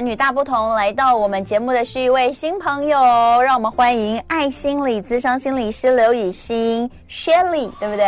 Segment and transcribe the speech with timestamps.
[0.00, 2.98] 男女大不同，来到我们节目的是一位新朋友，
[3.42, 8.06] 让我们欢迎爱心理咨商心理师刘以欣 Shelly，对不对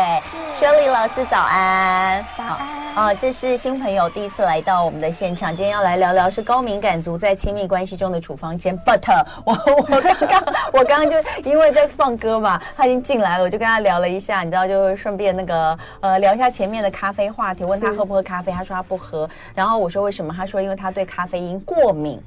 [0.59, 2.83] ？Shelly 老师早安，早安。
[2.95, 8.79] 啊、呃，这是新朋友第一次来到我们的现场，今天要来聊聊是高敏感族在亲密关系中的处方间。
[8.81, 9.01] But
[9.45, 11.17] 我我刚刚我刚刚就
[11.51, 22.21] 因为在放歌嘛，他已经进来了，我就跟他聊了一下，你知道，就顺便那个呃聊一下前面的咖啡话题，问他喝不喝咖啡，他说他不喝，然后我说为什么，他说因为他对咖啡因过敏。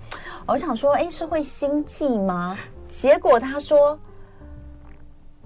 [0.47, 2.57] 我想说，哎，是会心悸吗？
[2.89, 3.95] 结果他说。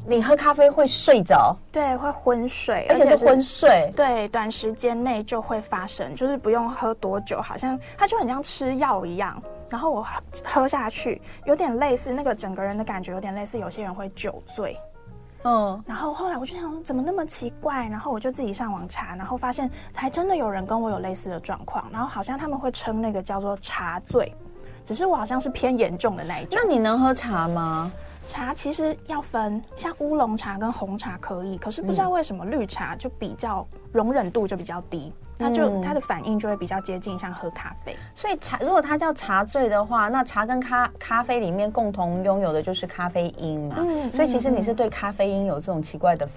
[0.08, 9.40] 你喝咖啡会睡着，对，会昏睡，而且是昏睡，对，短时间内就会发生，就是不用喝多久，好像它就很像吃药一样。
[9.70, 10.04] 然后我
[10.44, 14.80] 喝下去，有点类似那个整个人的感觉，有点类似有些人会酒醉，
[15.44, 15.84] 嗯。
[15.86, 17.88] 然后后来我就想，怎么那么奇怪？
[17.88, 21.90] 然后我就自己上网查，然后发现还真的有人跟我有类似的状况。
[21.92, 24.36] 然后好像他们会称那个叫做茶醉，
[24.86, 26.60] 只是我好像是偏严重的那一种。
[26.62, 27.92] 那你能喝茶吗？
[28.30, 37.98] 茶其实要分，像乌龙茶跟红茶可以，可是不知道为什么绿茶就比较容忍度就比较低，那、嗯、就它的反应就会比较接近像喝咖啡。
[38.14, 43.78] 所以茶如果它叫茶醉的话，那茶跟咖咖啡里面共同拥有的就是咖啡因嘛。
[43.80, 46.30] 嗯，所以其实你是对咖啡因有这种奇怪的。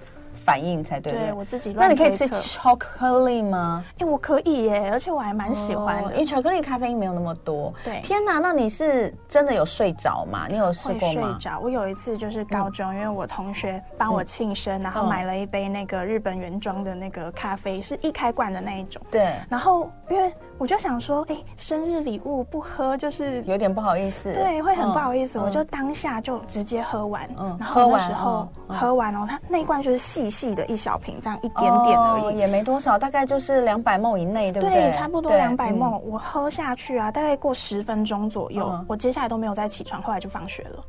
[0.43, 1.33] 反应才对，对。
[1.33, 1.87] 我自己乱。
[1.87, 3.83] 那你可以吃巧克力吗？
[3.93, 7.73] 哎、欸，我可以耶，而且我还蛮喜欢的，因为巧克力咖啡因没有那么多。
[7.83, 10.47] 对，天哪，那你是真的有睡着吗？
[10.49, 11.21] 你有试过吗？
[11.21, 11.59] 睡着。
[11.59, 19.01] 我有一次就是高中，嗯、因为我同学帮我庆生、嗯，然后买了一杯那个日本原装的那个咖啡，是一开罐的那一种。
[19.09, 19.33] 对。
[19.49, 24.31] 然后因为我就想说，哎、欸，生日礼物不喝就是有点不好意思。
[24.33, 25.39] 对，会很不好意思。
[25.39, 27.29] 嗯、我就当下就直接喝完。
[27.39, 27.57] 嗯。
[27.59, 31.19] 然后那时候喝完哦、嗯，它那一罐就是细细的一小瓶。
[31.21, 34.85] 这样一点点而已，哦、也没多少，大概就是两百 ml 以内，对不对？
[34.85, 35.99] 对，差不多两百 ml。
[35.99, 40.83] 我喝下去啊，大概过十分钟左右、嗯，我接下来都没有再起床，后来就放学了。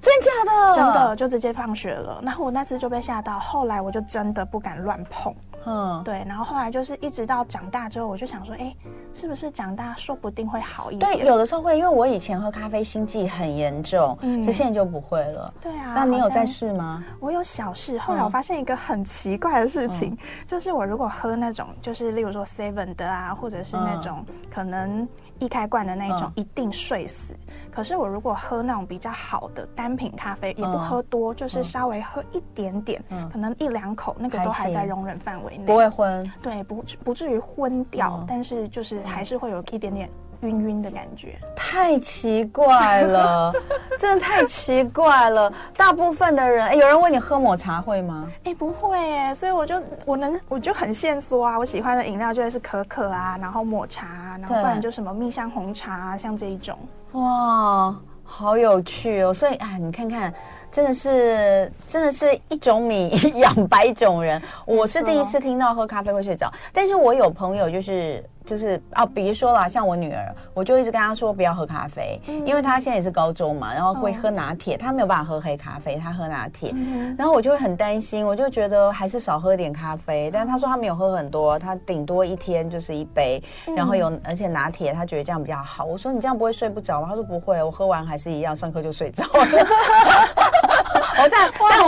[0.00, 0.76] 真的假的？
[0.76, 2.20] 真的就直接放学了。
[2.22, 5.34] 然后我那次就被吓到，后来我就真的不敢乱碰。
[5.66, 6.24] 嗯，对。
[6.26, 8.74] 然后后来就是一直到长大之后，我就想说，哎，
[9.12, 11.12] 是不是长大说不定会好一点？
[11.12, 15.52] 对，有的时候会，因为我以前喝咖啡心悸很严重，嗯，就现在就不会了。
[15.60, 15.92] 对啊。
[15.94, 17.04] 那你有在试吗？
[17.20, 17.98] 我有小试。
[17.98, 25.06] 后来我发现一个很奇怪的事情，嗯、就是我如果喝那种，就是例如说 Seven 的啊，或者是那种可能。
[25.44, 27.36] 易开罐的那种、嗯、一定睡死，
[27.70, 40.08] 可是我如果喝那种比较好的单品咖啡，也不喝多，嗯、就是稍微喝一点点，嗯、可能一两口，那个都还在容忍范围内，不会昏，对，不不至于昏掉、嗯，但是就是还是会有一点点。
[40.44, 43.52] 晕晕的感觉，太奇怪了，
[43.98, 45.52] 真的太奇怪了。
[45.76, 48.30] 大部分的人，哎，有人问你喝抹茶会吗？
[48.44, 51.58] 哎，不会哎，所以我就我能我就很限缩啊。
[51.58, 56.78] 我喜欢的饮料就是可可啊，然后抹茶啊，然后不然就什么蜜香红茶啊，像这一种。
[57.12, 59.32] 哇，好有趣哦！
[59.32, 60.32] 所以啊，你看看，
[60.70, 63.10] 真的是真的是一种米
[63.40, 64.40] 养百种人。
[64.66, 68.22] 我是第一次听到喝咖啡会睡着，但是我有朋友就是。
[68.44, 80.30] 就是啊，比如说啦，像我女儿，我就一直跟她说不要喝咖啡，嗯、因为她现在也是高中嘛，然后会喝拿铁，她、嗯、没有办法喝黑咖啡，她喝拿铁、嗯，然后我就会很担心，我就觉得还是少喝点咖啡。
[80.32, 83.42] 但是她说她没有喝很多，她顶多一天就是一杯，
[83.76, 85.84] 然后有而且拿铁，她觉得这样比较好。
[85.84, 87.08] 我说你这样不会睡不着吗？
[87.08, 90.33] 她说不会，我喝完还是一样，上课就睡着了。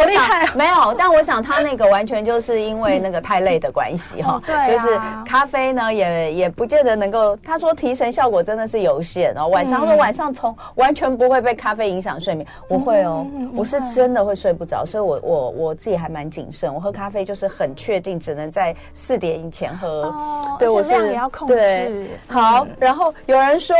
[0.06, 7.37] 哦，但但我想没有，但我想他那个完全就是因为那个太累的关系哈、嗯哦，就是咖啡呢也也不见得能够。
[7.44, 9.47] 他说提神效果真的是有限哦。
[9.49, 16.72] 晚上他说晚上从完全不会被咖啡影响睡眠，我会哦，我是真的会睡不着，所以我我我自己还蛮谨慎。
[16.72, 22.09] 我喝咖啡就是很确定只能在四点以前喝，哦、对我是也要控制对。
[22.28, 23.75] 好，然后有人说。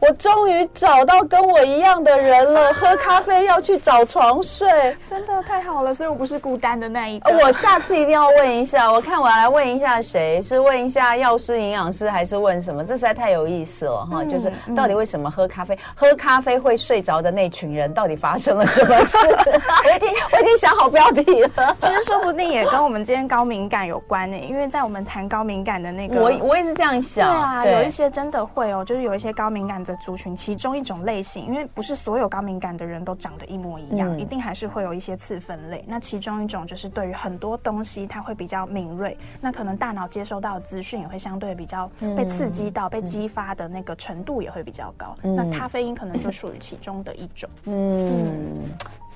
[0.00, 7.30] 我终于找到跟我一样的人了， 喝咖啡要去找床睡，真的太好了，所以我不是孤单的那一个。
[7.36, 12.82] 我下次一定要问一下，我看我要来问一下谁，是问一下药师、营养师，还是问什么？
[12.84, 14.28] 这实在太有意思了哈、嗯！
[14.28, 19.18] 就是到底为什么喝咖啡，嗯、喝咖啡会睡着的那群人，到底发生了什么事？
[19.84, 21.76] 我已经我已经想好标题了。
[21.80, 27.28] 其实说不定也跟我们今天高敏感有关呢、欸，因为在我们谈高敏感的那个，我我也是这样想。
[27.28, 30.00] 对啊对，有一些真的会哦，就是有一些高敏感的。
[30.00, 35.84] 族群其中一种类型，因为不是所有高敏感的人都长得一模一样，嗯，一定还是会有一些次分类。
[35.86, 45.14] 那其中一种就是对于很多东西，它会比较敏锐，那可能大脑接收到的资讯也会相对比较被刺激到，嗯，被激发的那个程度也会比较高。
[45.22, 47.50] 嗯，那咖啡因可能就属于其中的一种。
[47.64, 48.64] 嗯。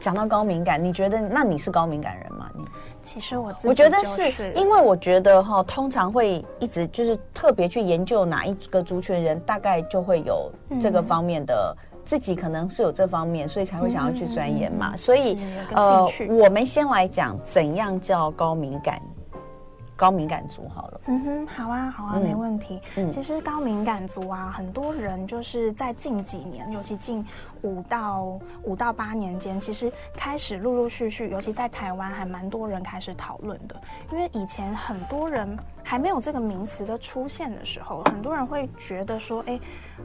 [0.05, 2.51] 嗯讲到高敏感，你觉得那你是高敏感人吗？
[2.55, 2.62] 你
[3.03, 14.91] 其实我我觉得是因为我觉得哈，通常会一直就是特别去研究哪一个族群人，大概就会有这个方面的、嗯、自己可能是有这方面，所以才会想要去钻研嘛。
[14.93, 15.39] 嗯、所以
[15.75, 19.01] 呃，我们先来讲怎样叫高敏感。
[19.97, 22.81] 高敏感族好了，嗯哼，好啊，好啊，嗯、没问题。
[22.97, 27.25] 嗯，其实高敏感族啊，很多人就是在近几年，尤其近
[27.64, 33.75] 五到五到八年间，其实开始陆陆续续，尤其在台湾，还蛮多人开始讨论的。
[34.12, 39.58] 因为以前很多人还没有这个名词的出现的时候，很多人会觉得说，哎。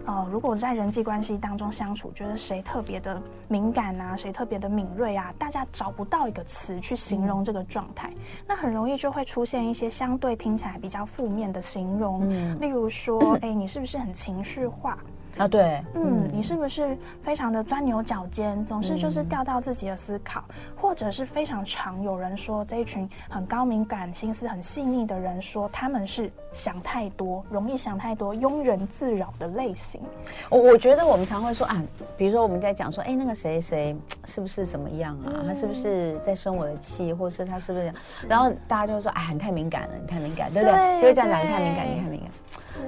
[0.06, 8.18] 呃，如果在人际关系当中相处，觉得谁特别的敏感啊，谁特别的敏锐啊，大家找不到一个词去形容这个状态，嗯、
[8.48, 14.96] 那很容易就会出现一些相对听起来比较负面的形容，嗯、例如说，哎，你是不是很情绪化？
[15.38, 30.02] 啊，对，嗯，嗯，你是不是非常的钻牛角尖，总是就是掉到自己的思考，嗯、或者是非常常有人说这一群很高敏感、心思很细腻的人说他们是想太多、容易想太多、庸人自扰的类型。
[30.50, 31.82] 我我觉得我们常会说啊，
[32.18, 33.96] 比如说我们在讲说，哎，那个谁谁
[34.26, 35.32] 是不是怎么样啊？
[35.36, 37.94] 嗯、他是不是在生我的气，或是他是不是
[38.28, 40.76] 然后大家就会说，哎，你太敏感了，你太敏感，对不对？
[40.76, 42.30] 对就会这样讲，你太敏感，你太敏感。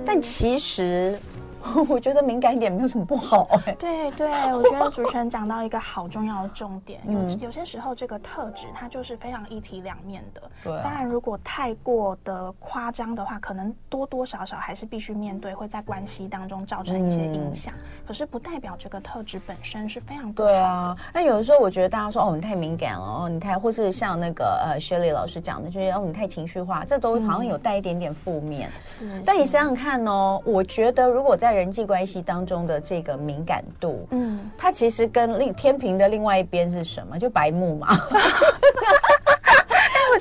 [0.06, 1.18] 但其实。
[1.90, 3.76] 我觉得敏感一点没有什么不好哎、欸。
[3.76, 10.42] 对对，我觉得主持人讲到一个好重要的重点，有有些时候这个特质它就是非常一体两面的。
[10.64, 17.74] 对，当然如果太过的夸张的话，可能多多少少还是必须面对，会在关系当中造成一些影响。
[18.06, 20.96] 可是不代表这个特质本身是非常对啊。
[21.14, 28.70] 那有的时候我觉得大家说哦，你太敏感了，哦，你太，或是像那个呃，Shirley 老师讲的，就是哦，你太情绪化，这都好像有带一点点负面。
[28.84, 37.18] 是，但你想想看哦，我觉得如果在人际关系当中的这个敏感度，嗯，它其实跟另天平的另外一边是什么？
[37.20, 37.88] 就白目嘛。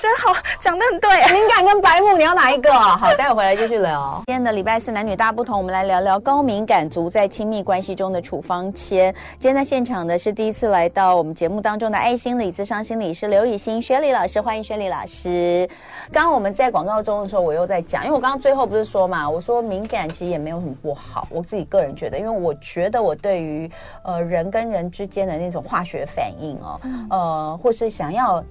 [0.01, 2.73] 我觉得好讲的很对，敏感跟白目，你要哪一个？
[2.73, 4.23] 好，待会回来继续聊。
[4.29, 9.15] 今天的礼拜四男女大不同，我们来聊聊高敏感族在亲密关系中的处方签。
[9.39, 15.69] 今天在现场的是第一次来到我们节目当中的爱心理咨商心理师刘以欣雪莉老师，欢迎雪莉老师。
[16.11, 23.71] 刚刚我们在广告中的时候，我又在讲，因为我刚刚最后不是说嘛，我说敏感其实也没有很不好，我自己个人觉得，因为我觉得我对于
[24.03, 26.81] 呃人跟人之间的那种化学反应哦，
[27.11, 28.43] 呃，或是想要。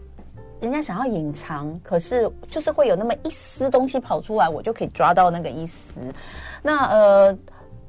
[0.62, 6.00] 人家想要隐藏，可是就是会有那么一丝东西跑出来，我就可以抓到那个一丝。
[6.62, 7.38] 那呃。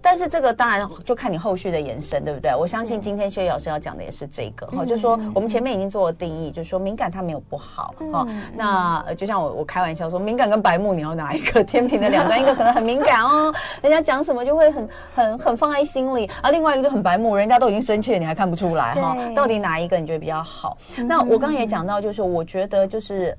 [0.02, 2.54] 但是这个当然就看你后续的延伸，对不对？
[2.54, 8.26] 我相信今天薛老师要讲的也是这个哈，嗯、就是说我们前面已经做了定义，就是说敏感它没有不好哈。
[8.28, 11.62] 嗯、那就像我我开玩笑说，敏感跟白目你要哪一个？
[11.62, 19.14] 天平的两端，一个可能很敏感哦， 人家讲什么就会很很很放在心里，而另外一个就很白目，人家都已经生气了，你还看不出来哈？
[19.14, 20.76] 对到底哪一个你觉得比较好？
[20.96, 23.36] 嗯、那我刚刚也讲到，就是我觉得就是。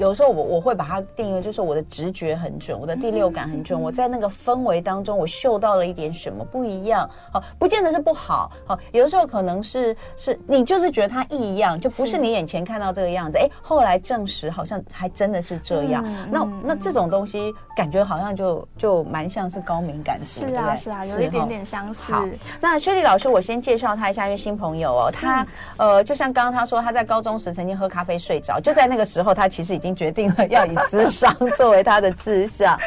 [0.00, 3.78] 有时候我我会把它定义，就是我的直觉很准，我的第六感很准。
[3.78, 16.02] 我在那个氛围当中，我嗅到了一点什么不一样，好，不见得是不好，好，有的时候可能是是你就是觉得它异样，就不是你眼前看到这个样子，哎，后来证实好像还真的是这样。
[16.30, 22.10] 那那这种东西感觉好像就就蛮像是高敏感型，是啊是啊，有一点点相似。
[22.10, 22.24] 好，
[22.58, 25.46] 那薛丽老师，我先介绍他一下，因为新朋友哦，他
[25.76, 29.89] 呃，就像刚刚他说，他在高中时曾经喝咖啡睡着，就在那个时候，他其实已经。
[29.94, 32.78] 决定了要以私商作为他的志向，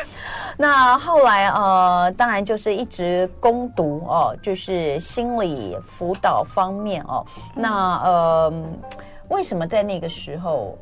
[0.58, 7.26] 那后来呃，当然就是一直攻读哦，就是心理辅导方面哦。
[7.56, 8.54] 那呃，
[9.30, 10.78] 为什么在那个时候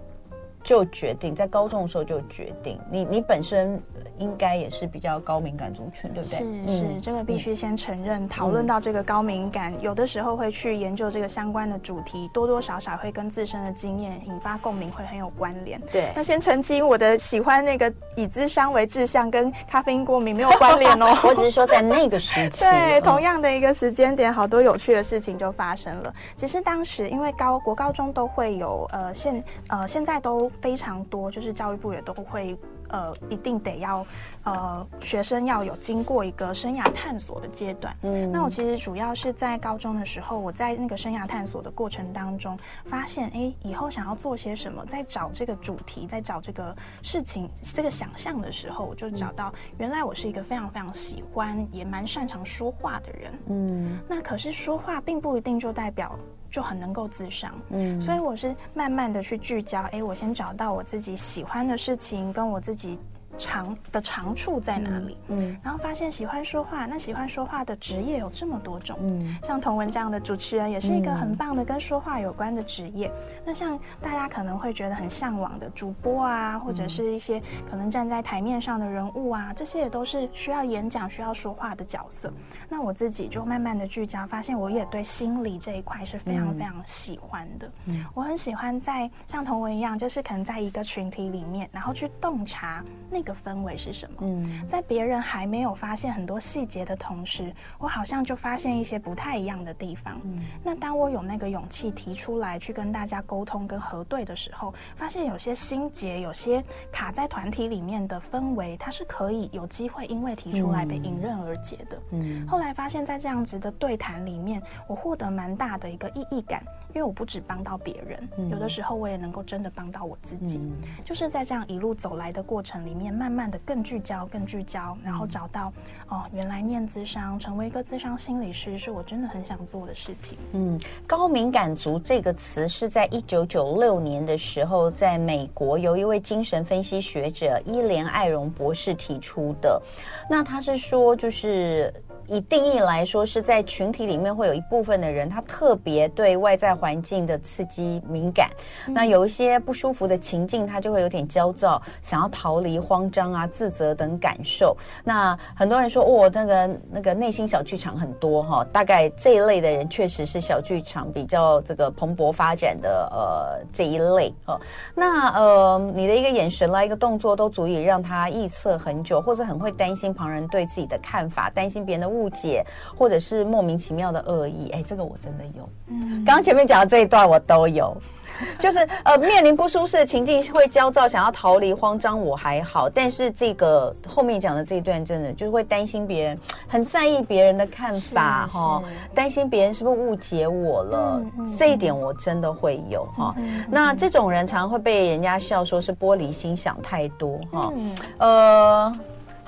[0.64, 2.80] 就决定在高中的时候就决定？
[2.90, 3.82] 你你本身。
[4.18, 6.38] 应该也是比较高敏感族群，对不对？
[6.38, 8.30] 是是，这个必须先承认。
[8.30, 15.82] 讨论到这个高敏感，有的时候会去研究这个相关的主题，多多少少会跟自身的经验引发共鸣，会很有关联。
[15.92, 21.18] 对，那先澄清，我的喜欢那个以咨商为志向，跟咖啡因过敏没有关联哦。
[21.26, 26.14] 我只是说在那个时期， 对，同样的一个时间点，好多有趣的事情就发生了。
[26.36, 32.58] 其实当时因为高国高中都会有，呃，现呃现在都非常多，就是教育部也都会。
[32.94, 34.06] 呃，一定得要，
[34.44, 37.96] 呃，学生要有经过一个生涯探索的阶段。
[38.02, 53.32] 嗯，那我其实主要是在高中的时候，我在那个生涯探索的过程当中，发现，哎，以后想要做些什么，在找这个主题，在找这个事情，这个想象的时候，我就找到，原来我是一个非常非常喜欢，也蛮擅长说话的人。
[53.46, 56.20] 嗯，那可是说话并不一定就代表。
[56.52, 63.00] 就很能够自伤，嗯，所以我是慢慢的去聚焦，哎，我先找到我自己喜欢的事情，跟我自己
[63.38, 65.18] 长的长处在哪里？
[65.28, 73.08] 嗯，嗯，然后发现喜欢说话，那喜欢说话的职业有这么多种，嗯，像童文这样的主持人也是一个很棒的跟说话有关的职业。
[73.08, 82.32] 嗯、那像大家可能会觉得很向往的主播啊，或者是一些可能站在台面上的人物啊，这些也都是需要演讲、需要说话的角色。
[82.70, 87.72] 那我自己就慢慢的聚焦，发现我也对心理这一块是非常非常喜欢的。
[87.86, 93.36] 嗯，我很喜欢在像童文一样，就是可能在一个群体里面，然后去洞察那个。
[93.42, 94.18] 氛围是什么？
[94.20, 100.20] 嗯，在别人还没有发现很多细节的同时，我好像就发现一些不太一样的地方。
[100.24, 111.98] 嗯，那当我有那个勇气提出来去跟大家沟通跟核对的时候，发现有些心结，有些卡在团体里面的氛围，它是可以有机会因为提出来被迎刃而解的。
[112.12, 120.58] 嗯，后来发现，在这样子的对谈里面，我获得蛮大的一个意义感，因为我不只帮到别人，嗯，有的时候我也能够真的帮到我自己。
[120.58, 120.74] 嗯，
[121.04, 123.11] 就是在这样一路走来的过程里面。
[123.12, 125.72] 慢慢的更聚焦，更聚焦，然后找到
[126.08, 130.38] 哦，原来念智商，成为一个智商心理师，是我真的很想做的事情。
[130.54, 139.82] 嗯，高敏感族这个词是在一九九六年的时候，在美国由一位精神分析学者伊莲艾荣博士提出的。
[140.30, 141.94] 那他是说，就是。
[142.32, 148.50] 以定义来说，是在群体里面会有一部分的人，他特别对外在环境的刺激敏感。
[148.88, 154.78] 嗯、那有一些不舒服的情境，他就会有点焦躁，想要逃离、慌张啊、自责等感受。
[155.04, 164.58] 那很多人说，哦，那个那个内心小剧场很多哈、哦，大概这一类的人确实是小剧场比较这个蓬勃发展的呃这一类哦。
[164.96, 172.21] 那呃，你的一个眼神啦，一个动作都足以让他臆测很久，或者很会担心旁人对自己的看法，担心别人的误。
[172.22, 172.64] 误解，
[172.96, 175.70] 或者是莫名其妙的恶意，哎，这个我真的有。
[175.88, 177.98] 嗯，刚刚前面讲的这一段我都有，
[178.60, 182.90] 就是呃，面临不舒适的情境会焦躁，想要逃离、慌张，我还好。
[182.90, 188.84] 但是这个后面讲的这一段，真的就是会担心别人，很在意别人的看法哈，
[189.16, 191.22] 担心别人是不是误解我了。
[191.22, 193.36] 嗯嗯、这一点我真的会有哈。
[193.70, 197.74] 那这种人常常会被人家笑说是玻璃心，想太多哈。
[197.76, 199.00] 嗯、呃。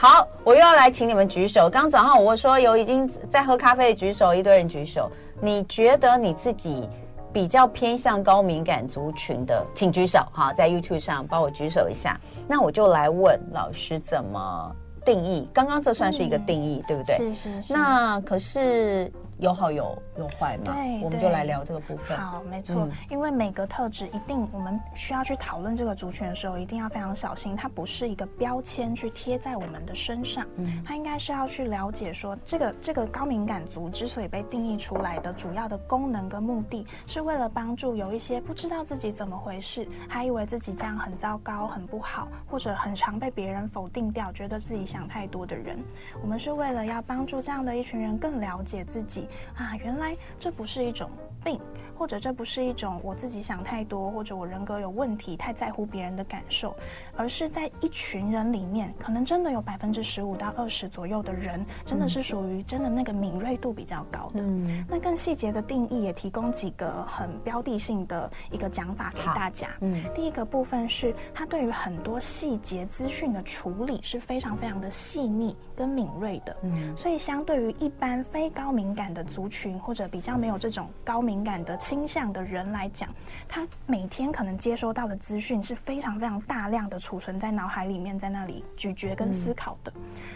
[0.03, 1.69] 好，我又要来请你们举手。
[1.69, 5.09] 刚早上我说有已经在喝咖啡的举手，一堆人举手。
[5.39, 6.89] 你觉得你自己
[7.31, 10.19] 比较偏向高敏感族群的，请举手。
[10.33, 12.19] 哈，在 YouTube 上帮我举手一下。
[12.49, 15.47] 那我就来问老师怎么定义。
[15.53, 17.15] 刚刚这算是一个定义，嗯、对不对？
[17.15, 17.71] 是是是。
[17.73, 19.09] 那可是。
[19.43, 20.73] 有好有有坏嘛？
[20.73, 22.17] 对，我们就来聊这个部分。
[22.17, 27.53] 好，没错，嗯、因为每个特质一定，我们需要去讨论这个族群的时候，一定要非常小心。
[27.53, 45.77] 它不是一个标签去贴在我们的身上，嗯，它应该是要去了解说，这个这个高敏感族之所以被定义出来的主要的功能跟目的，是为了帮助有一些不知道自己怎么回事，还以为自己这样很糟糕、很不好，或者很常被别人否定掉，觉得自己想太多的人。
[46.21, 49.27] 我们是为了要帮助这样的一群人更了解自己。
[49.55, 51.09] 啊，原来这不是一种
[51.43, 51.59] 病。
[51.95, 56.75] 或者这不是一种我自己想太多，或者我人格有问题，太在乎别人的感受，
[57.15, 64.41] 而是在一群人里面，可能真的有百分之十五到二十左右的人，真的是属于真的那个敏锐度比较高的。
[64.41, 69.69] 嗯，那更细节的定义也提供几个很标的性的一个讲法给大家。
[69.81, 76.55] 嗯，第一个部分是它对于很多细节资讯的处理是非常非常的细腻跟敏锐的。
[76.63, 81.77] 嗯，所以相对于一般非高敏感的族群，或者比较没有这种高敏感的。
[81.77, 83.09] 倾向的人来讲，
[83.47, 89.91] 他每天可能接收到的资讯是非常非常大量的储存在脑海里面，在那里咀嚼跟思考的，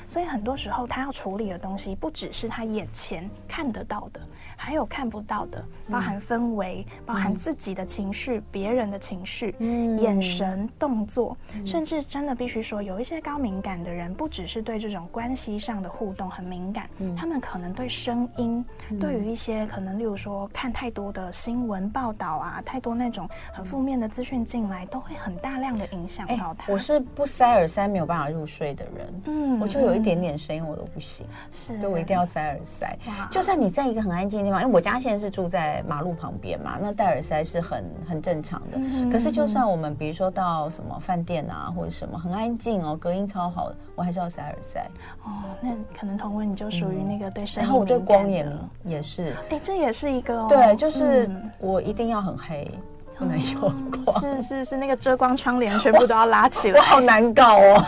[0.08, 4.20] 所以很多时候他要处理的东西不只是他眼前看得到的。
[4.60, 26.72] 还有看不到的，包含氛围，嗯、包含自己的情绪、别、嗯、人的情绪、嗯、眼神、动作，嗯、甚至真的必须说，有一些高敏感的人，不只是对这种关系上的互动很敏感，嗯、他们可能对声音，嗯、对于一些可能，例如说看太多的新闻报道啊，太多那种很负面的资讯进来，都会很大量的影响到他。
[26.72, 32.98] 我是不塞耳塞没有办法入睡的人，嗯，我就有一点点声音我都不行，是，对，我一定要塞耳塞。
[33.32, 34.58] 就算你在一个很安静的地方。
[34.58, 38.78] 因为我家现在是住在马路旁边嘛，那戴耳塞是很很正常的。
[38.78, 44.88] 嗯、可是就算我们比如说到什么饭店啊，或者什么很安静哦，隔音超好的，我还是要塞耳塞。
[45.26, 48.48] 哦，那可能同温你就属于那个对声音、嗯、然后我对光也
[48.86, 49.36] 也是。
[49.50, 51.28] 哎，这也是一个、哦、对，就是
[51.58, 52.82] 我一定要很黑，嗯、
[53.18, 53.74] 不能有
[54.06, 54.22] 光。
[54.22, 56.78] 是是是，那个遮光窗帘全部都要拉起来。
[56.80, 57.84] 我好难搞哦。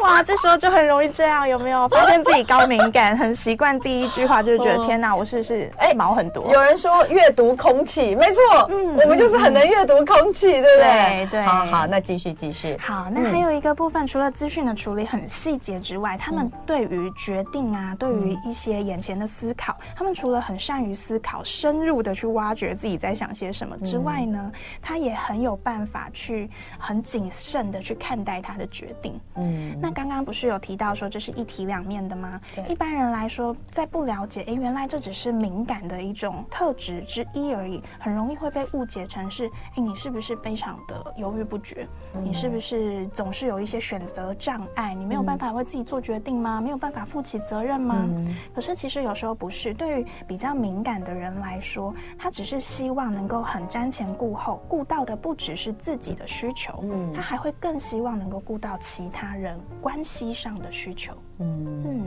[0.02, 6.50] 哇，这时候就很容易这样，有没有发现自己高敏感，很习惯第一句话就是觉得、哦、天哪，我是不是哎毛很多？
[6.52, 8.40] 有人说阅读空气，没错，
[8.70, 11.26] 嗯，我们就是很能阅读空气，对不对？
[11.26, 11.42] 对对。
[11.42, 12.76] 好好，那继续继续。
[12.78, 29.18] 好，那还有一个部分，除了资讯的处理很细节之外，他们对于决定啊，对于一些眼前的思考，他们除了很善于思考，深入的去挖掘自己在想些什么之外呢，他也很有办法去很谨慎的去看待他的决定。
[29.36, 32.40] 嗯，那刚刚不是有提到说这是一体两面的吗？
[32.54, 41.86] 对，一般人来说，在不了解，哎，原来这只是敏感的一种特质之一而已，很容易会被误解成是，哎，你是不是非常的犹豫不决？
[42.14, 44.94] 嗯、你是不是总是有一些选择障碍？
[44.94, 46.60] 你没有办法为自己做决定吗？
[46.60, 47.96] 没有办法负起责任吗？
[48.08, 62.06] 嗯、可是其实有时候不是，对于比较敏感的人来说，他只是希望能够很瞻前顾后，顾到的不只是自己的需求，嗯，他还会更希望能够顾到其他人关系上的需求，嗯嗯，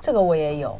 [0.00, 0.78] 这个我也有，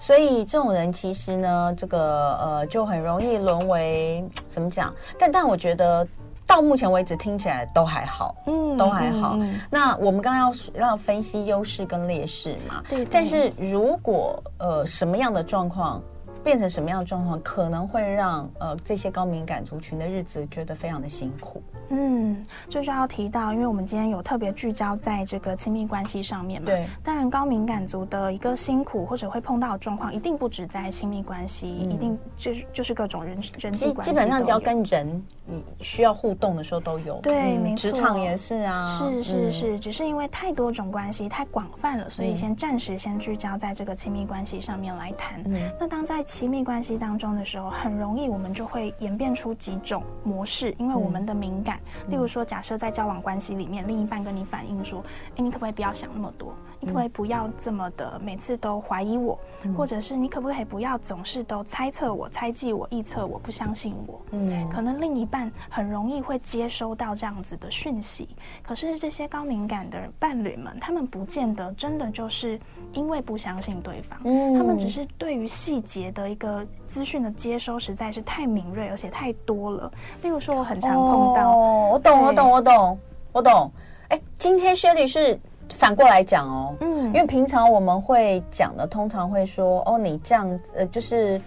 [0.00, 4.94] 所以这种人其实呢，这个呃就很容易沦为怎么讲？
[5.18, 6.06] 但但我觉得。
[6.48, 9.36] 到目前为止听起来都还好，嗯，都还好。
[9.38, 13.08] 嗯、那我们刚刚要要分析优势跟劣势嘛，对，对。
[13.12, 16.02] 但是如果呃什么样的状况？
[16.42, 21.62] 变成什么样的状况，可能会让呃这些高敏感族群的日子觉得非常的辛苦。
[21.90, 26.66] 嗯，就是要提到，因为我们今天有特别聚焦在这个亲密关系上面嘛。
[26.66, 26.86] 对。
[27.02, 34.10] 当然，高敏感族的一个辛苦或者会碰到的状况，一定不止在亲密关系，嗯、一定就是就是各种人人际关系。
[34.10, 37.18] 基本上只要跟人你需要互动的时候都有。
[37.20, 37.76] 对，没错。
[37.76, 38.98] 职场也是啊。
[38.98, 45.42] 是是是，嗯、只是因为太多种关系太广泛了，所以先暂时先聚焦在这个亲密关系上面来谈。
[45.46, 45.70] 嗯。
[45.80, 51.80] 那当在亲密关系当中的时候，很容易我们就会演变出几种模式，因为我们的敏感。
[52.04, 55.02] 嗯、例如说，假设在交往关系里面，另一半跟你反映说
[55.36, 56.52] ：“哎，你可不可以不要想那么多？
[56.80, 59.38] 你可不可以不要这么的每次都怀疑我？
[59.62, 68.28] 嗯、或者是你可不可以不要总是都猜测我、猜忌我、臆测我、不相信我？”嗯，可能另一半很容易会接收到这样子的讯息。
[68.62, 72.58] 可是这些高敏感的伴侣们，他们不见得真的就是
[72.92, 76.66] 因为不相信对方，嗯，他们只是对于细节的一个。
[76.88, 79.92] 资讯的接收实在是太敏锐，而且太多了。
[80.22, 82.98] 例如说，我很常碰到，哦、我懂，我懂，我懂，
[83.32, 83.70] 我懂。
[84.08, 85.38] 哎，今天 Shirley 是
[85.74, 91.40] 反过来讲哦，嗯，因为平常我们会讲的，通常会说，哦，你这样，呃，就是，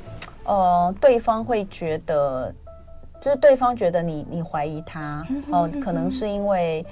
[0.45, 2.53] 呃，对方会觉得，
[3.21, 6.85] 就是对方觉得你，你怀疑他，哦，可能是因为。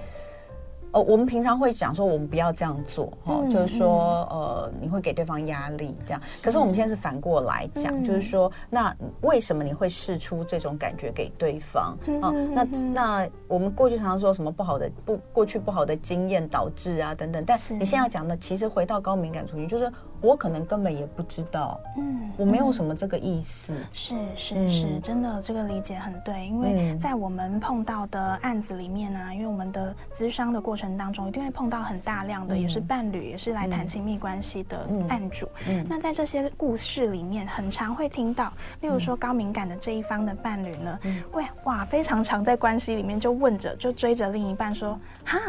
[0.91, 6.21] 呃，我们平常会讲说，我们不要这样做，哈、嗯，就是说，呃，你会给对方压力，这样。
[6.23, 11.97] 是可是我们现在是反过来讲，嗯、就是说，那为什么你会试出这种感觉给对方？
[12.21, 19.91] 啊，那那我们过去常常说什么不好的不过去不好的经验导致啊等等，但你现在讲的，其实回到高敏感族群，就是。
[20.21, 23.73] 我可能根本也不知道，嗯，我没有什么这个意思。
[23.93, 35.47] 是是是，真的这个理解很对，因为在我们碰到的案子里面呢，因为我们的咨商的过程当中，一定会碰到很大量的也是伴侣，也是来谈亲密关系的案主。
[35.67, 38.51] 嗯，那在这些故事里面，很常会听到，
[38.81, 40.99] 例如说高敏感的这一方的伴侣呢，
[41.31, 45.39] 会哇非常常在关系里面就问着，就追着另一半说，哈。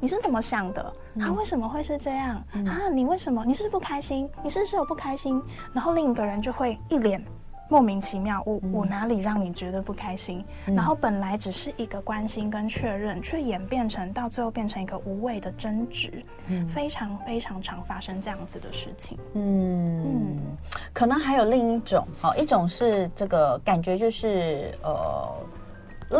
[0.00, 0.92] 你是怎么想的？
[1.18, 2.36] 他为什么会是这样？
[2.66, 3.44] 啊，你为什么？
[3.44, 4.28] 你是不是不开心？
[4.42, 5.42] 你是不是有不开心？
[5.72, 7.22] 然后另一个人就会一脸
[7.68, 10.44] 莫名其妙，我我哪里让你觉得不开心？
[10.66, 19.18] 然后本来只是一个关心跟确认，却演变成到最后变成一个无谓的争执，嗯非常非常常发生这样子的事情。
[19.34, 20.38] 嗯嗯，
[20.94, 25.28] 可能还有另一种，哦，一种是这个感觉就是呃，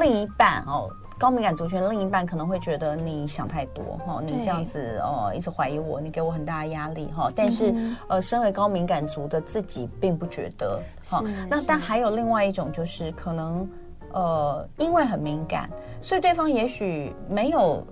[0.01, 0.91] 另一半哦。
[1.19, 7.31] 高敏感族群另一半可能会觉得你想太多哈，你这样子哦，一直怀疑我，你给我很大的压力哈。
[7.35, 7.75] 但是
[8.09, 11.23] 呃，身为高敏感族的自己并不觉得哈。
[11.49, 13.69] 那但还有另外一种就是可能
[14.13, 15.69] 呃，因为很敏感，
[16.01, 17.85] 所以对方也许没有。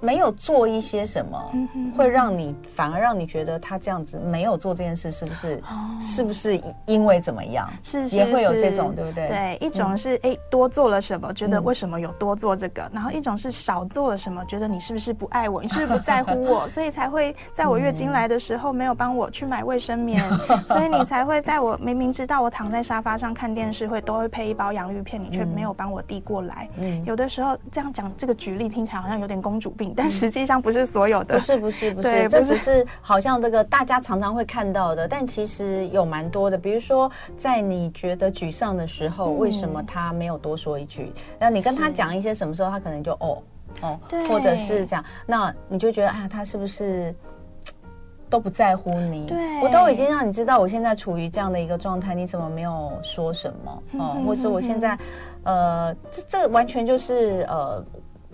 [0.00, 1.52] 没有做一些什么，
[1.96, 5.62] 会让你反而让你觉得他这样子没有做这件事，是不是？
[6.00, 7.70] 是不是因为怎么样？
[7.82, 9.28] 是也会有这种，对不对？
[9.28, 20.22] 对，一种是哎多做了什么，觉得为什么有多做这个，然后一种是少做了什么，觉得你是不是不爱我，你是不是不在乎我， 所以才会在我月经来的时候没有帮我去买卫生棉，
[20.66, 26.68] 所以你才会在我明明知道我躺在沙发上看电视会都会配一包洋芋片，你却没有帮我递过来。
[26.76, 29.89] 嗯，有的时候这样讲这个举例听起来好像有点公主病。
[29.96, 36.58] 但实际上不是所有的，不是不是不是，对这只是好像这个大家常常会看到的，但其实有蛮多的。
[36.58, 41.12] 比如说，在你觉得沮丧的时候，为什么他没有多说一句？
[41.38, 43.38] 那你跟他讲一些什么时候，他可能就哦。
[43.82, 47.14] 哦，对，或者是这样，那你就觉得啊，他是不是
[48.28, 49.26] 都不在乎你？
[49.26, 53.82] 对，我都已经让你知道我现在处于这样的一个状态，你怎么没有说什么？
[53.92, 54.98] 嗯，或是我现在，
[55.44, 57.84] 呃，这这完全就是呃。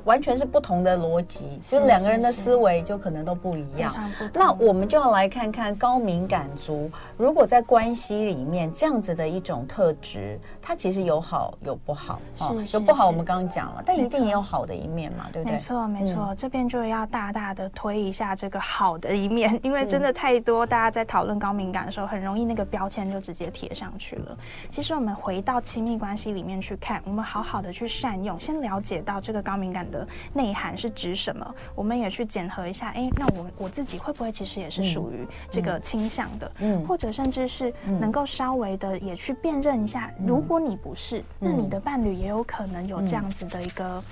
[0.07, 3.93] 完全是不同的逻辑，就两个人的思维就可能都不一样。
[4.33, 12.21] 那我们就要来看看高敏感族，如果在关系里面这样子的一种特质，它其实有好有不好。
[12.39, 15.55] 哦，有不好我们刚刚讲了，但一定也有好的一面嘛，对不对？
[15.55, 16.35] 没错，没错。
[16.39, 24.39] 这边就要大大的推一下这个好的一面， 因为真的太多，大家在讨论高敏感的时候，很容易那个标签就直接贴上去了。
[24.71, 29.96] 其实我们回到亲密关系里面去看，我们好好的去善用，先了解到这个高敏感的。
[29.97, 31.55] 的内涵是指什么？
[31.75, 32.89] 我们也去检核一下。
[32.91, 36.53] 哎，那我我自己会不会其实也是属于这个倾向的？
[36.59, 44.05] 嗯，或者甚至是能够稍微的也去辨认一下，如果你不是，那你的伴侣也有可能有这样子的一个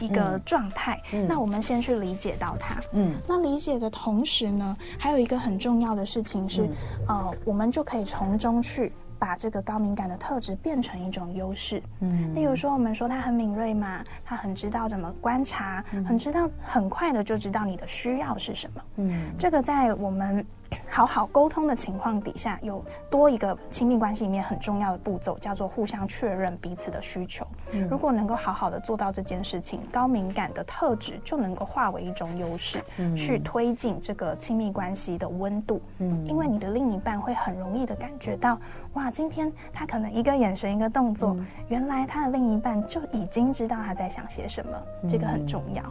[0.00, 1.00] 一个状态。
[1.28, 2.80] 那我们先去理解到它。
[2.92, 6.68] 嗯，那理解的同时呢，还有一个很重要的事情是，
[7.08, 8.92] 呃，我们就可以从中去。
[9.20, 20.44] 把这个高敏感的特质变成一种优势，嗯，例如说，我们说他很敏锐嘛，他很知道怎么观察，嗯，很知道很快的就知道你的需要是什么，嗯，这个在我们。
[20.88, 27.46] 好好沟通的情况底下，有多一个亲密关系里面很重要的步骤，叫做互相确认彼此的需求。
[27.72, 35.80] 嗯，如果能够好好的做到这件事情，高敏感的特质就能够化为一种优势，嗯，去推进这个亲密关系的温度。
[35.98, 38.58] 嗯，因为你的另一半会很容易的感觉到，
[38.94, 44.72] 哇，今天他可能一个眼神、一个动作，嗯，原来他的另一半就已经知道他在想些什么，
[45.08, 45.82] 这个很重要。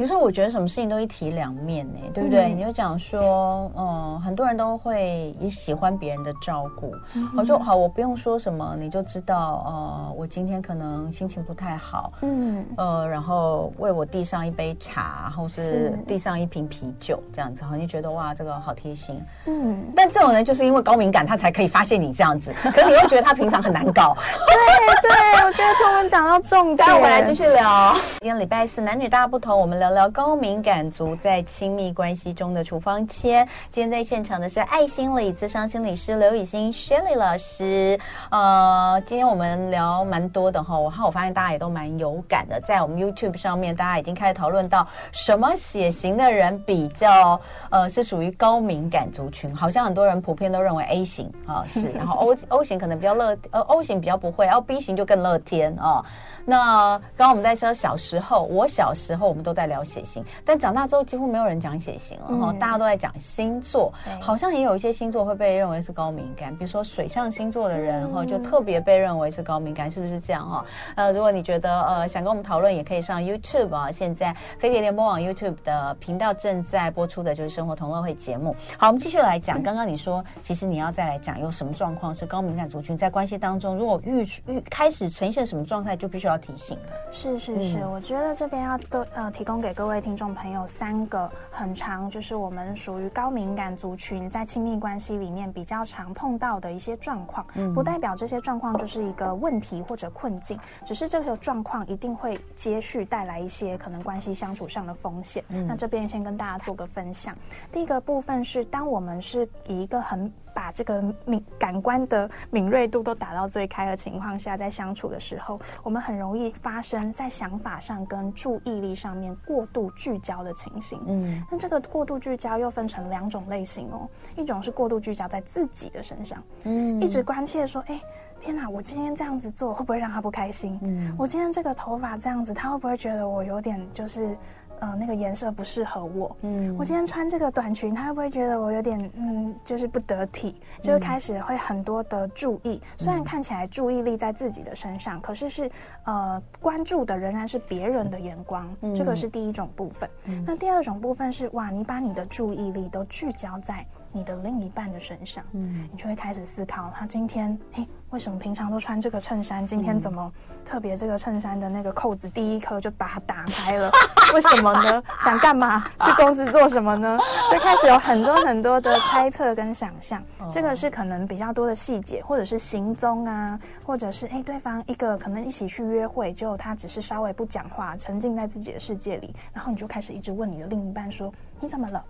[0.00, 2.46] 其实我觉得什么事情都一体两面呢，对不对？
[2.46, 6.92] 嗯、你就讲说，嗯，很多人都会也喜欢别人的照顾。
[7.36, 19.84] 我、嗯、说好，我不用说什么，你就知道，呃，我今天可能心情不太好，嗯，呃，然后为我递上一杯茶，或是递上一瓶啤酒，这样子，好，你觉得哇，这个好贴心，嗯。
[19.94, 24.16] 但这种人就是因为高敏感，他才可以发现你这样子， 可是你又觉得他平常很难搞。
[24.46, 27.94] 对对，我觉得他们讲到重点，待会我们来继续聊。
[28.20, 29.89] 今天礼拜四，男女大不同，我们聊。
[29.90, 33.46] 聊高敏感族在亲密关系中的处方签。
[33.70, 37.98] 今天在现场的是爱心理咨商心理师刘雨欣 Shelly 老师。
[38.30, 42.60] 呃，今天我们聊蛮多的哈，我我发现大家也都蛮有感的。
[42.60, 49.54] 在我们 YouTube 上面，大家已经开始讨论到什么血型的人比较呃是属于高敏感族群。
[49.54, 56.04] 好像很多人普遍都认为 A 型啊、是，然后 O O 型可能比较乐，呃 O 型比较不会，然后 B 型就更乐天啊。
[56.04, 56.04] 呃
[56.46, 70.64] 那刚刚我们在说小时候，我小时候我们都在聊血型，但长大之后几乎没有人讲血型了哈、嗯，大家都在讲星座，好像也有一些星座会被认为是高敏感，比如说水象星座的人哈、嗯，就特别被认为是高敏感，是不是这样哈？
[70.96, 78.56] 呃，如果你觉得呃想跟我们讨论，也可以上 YouTube 啊，现在飞碟联播网 YouTube 的频道正在播出的就是生活同乐会节目。
[78.76, 86.40] 好，我们继续来讲，刚刚你说其实你要再来讲有什么状况是高敏感族群在关系当中，如果遇遇开始呈现什么状态，就必须要。
[86.40, 105.44] 提醒的是是是、嗯，我觉得这边要都呃提供给各位听众朋友三个很常，就是我们属于高敏感族群在亲密关系里面比较常碰到的一些状况，嗯，不代表这些状况就是一个问题或者困境，只是这个状况一定会接续带来一些可能关系相处上的风险。
[105.48, 107.36] 嗯，那这边先跟大家做个分享，
[107.70, 121.00] 第一个部分是当我们是以一个很把这个敏感官的敏锐度都打到最开的情况下，在相处的时候，我们很容易发生在想法上跟注意力上面过度聚焦的情形。
[121.06, 128.00] 嗯，那这个过度聚焦又分成两种类型哦，一种是过度聚焦在自己的身上，嗯，一直关切说，哎，
[128.38, 130.78] 天哪，我今天这样子做会不会让他不开心？
[130.82, 134.36] 嗯，我今天这个头发这样子，他会不会觉得我有点就是。
[134.80, 136.36] 呃，那个颜色不适合我。
[136.42, 140.60] 嗯，我今天穿这个短裙，他会不会觉得我有点嗯，就是不得体？
[140.82, 142.80] 就会开始会很多的注意。
[142.82, 145.70] 嗯，虽然看起来注意力在自己的身上，可是是
[146.04, 148.68] 呃，关注的仍然是别人的眼光。
[148.80, 150.08] 嗯，这个是第一种部分。
[150.26, 153.86] 嗯，那第二种部分是哇，你把你的注意力都聚焦在。
[154.12, 160.32] 你的另一半的身上，嗯，你就会开始思考，他今天，哎，为什么平常都穿这个衬衫，今天怎么
[160.64, 163.90] 特别这个衬衫的那个扣子第一颗就把它打开了？
[164.34, 165.02] 为什么呢？
[165.20, 165.84] 想干嘛？
[166.00, 167.18] 去公司做什么呢？
[167.52, 170.22] 就开始有很多很多的猜测跟想象。
[170.50, 182.04] 这个是可能比较多的细节，或者是行踪啊，或者是哎，对方一个可能一起去约会，就他只是稍微不讲话，沉浸在自己的世界里，然后你就开始一直问你的另一半说：“你怎么了？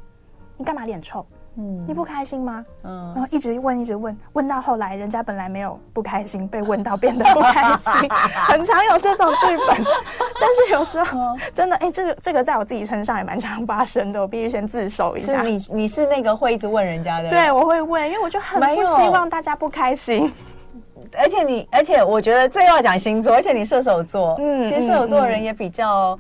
[0.57, 2.65] 你干嘛脸臭？”嗯，你不开心吗？
[2.85, 7.63] 嗯，然后一直问，一直问，问到后来，人家本来没有不开心，被问到变得不开
[7.99, 8.09] 心，
[8.47, 9.85] 很常有这种剧本。
[10.41, 15.43] 但是有时候真的，哎、欸，这个这个在我自己身上也蛮常发生的，我必须先自首一下。
[15.43, 17.29] 是你你是那个会一直问人家的？
[17.29, 20.33] 对，我会问，因为我就很不希望大家不开心。
[21.19, 26.17] 而且你，而且我觉得这又要讲星座，而且你射手座，嗯，其实射手座的人也比较。